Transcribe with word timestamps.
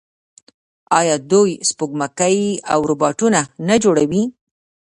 آیا 0.99 1.15
دوی 1.31 1.51
سپوږمکۍ 1.69 2.39
او 2.71 2.79
روباټونه 2.91 3.39
نه 3.67 3.75
جوړوي؟ 3.83 4.23